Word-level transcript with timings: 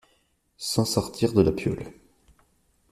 sans 0.57 0.83
sortir 0.85 1.31
de 1.33 1.43
la 1.43 1.51
piaule... 1.51 1.93